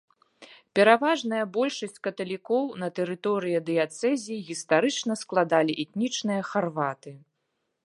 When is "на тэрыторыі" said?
2.83-3.61